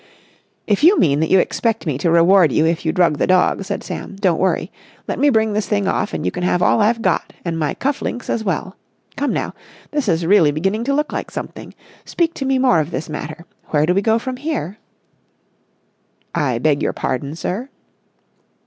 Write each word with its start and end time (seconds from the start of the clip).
"If 0.65 0.83
you 0.83 0.97
mean 0.97 1.19
that 1.19 1.29
you 1.29 1.37
expect 1.37 1.85
me 1.85 1.99
to 1.99 2.09
reward 2.09 2.51
you 2.51 2.65
if 2.65 2.83
you 2.87 2.91
drug 2.91 3.19
the 3.19 3.27
dog," 3.27 3.63
said 3.65 3.83
Sam, 3.83 4.15
"don't 4.15 4.39
worry. 4.39 4.71
Let 5.07 5.19
me 5.19 5.29
bring 5.29 5.53
this 5.53 5.67
thing 5.67 5.87
off, 5.87 6.11
and 6.11 6.25
you 6.25 6.31
can 6.31 6.41
have 6.41 6.59
all 6.63 6.81
I've 6.81 7.03
got, 7.03 7.33
and 7.45 7.55
my 7.55 7.75
cuff 7.75 8.01
links 8.01 8.27
as 8.27 8.43
well. 8.43 8.75
Come 9.15 9.31
now, 9.31 9.53
this 9.91 10.07
is 10.09 10.25
really 10.25 10.49
beginning 10.51 10.83
to 10.85 10.95
look 10.95 11.11
like 11.13 11.29
something. 11.29 11.75
Speak 12.03 12.33
to 12.33 12.45
me 12.45 12.57
more 12.57 12.79
of 12.79 12.89
this 12.89 13.09
matter. 13.09 13.45
Where 13.65 13.85
do 13.85 13.93
we 13.93 14.01
go 14.01 14.17
from 14.17 14.37
here?" 14.37 14.79
"I 16.33 16.57
beg 16.57 16.81
your 16.81 16.93
pardon, 16.93 17.35
sir?" 17.35 17.69